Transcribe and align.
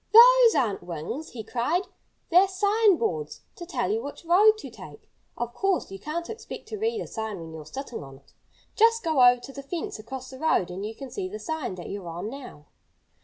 "Those 0.11 0.55
aren't 0.55 0.81
wings!" 0.81 1.29
he 1.33 1.43
cried. 1.43 1.83
"They're 2.31 2.47
sign 2.47 2.97
boards, 2.97 3.41
to 3.55 3.67
tell 3.67 3.91
you 3.91 4.01
which 4.01 4.25
road 4.25 4.53
to 4.57 4.71
take. 4.71 5.07
Of 5.37 5.53
course, 5.53 5.91
you 5.91 5.99
can't 5.99 6.27
expect 6.27 6.67
to 6.69 6.79
read 6.79 7.01
a 7.01 7.05
sign 7.05 7.39
when 7.39 7.53
you're 7.53 7.67
sitting 7.67 8.03
on 8.03 8.17
it. 8.17 8.33
Just 8.75 9.03
go 9.03 9.23
over 9.23 9.39
to 9.39 9.53
the 9.53 9.61
fence 9.61 9.99
across 9.99 10.31
the 10.31 10.39
road 10.39 10.71
and 10.71 10.83
you 10.83 10.95
can 10.95 11.11
see 11.11 11.29
the 11.29 11.37
sign 11.37 11.75
that 11.75 11.89
you're 11.91 12.09
on 12.09 12.31
now." 12.31 12.65